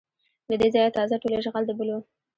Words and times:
له 0.49 0.55
دې 0.61 0.67
ځایه 0.73 0.95
تازه 0.97 1.15
ټول 1.21 1.31
اشغال 1.35 1.63
د 1.67 1.71
بل 1.77 1.89
و 1.93 1.99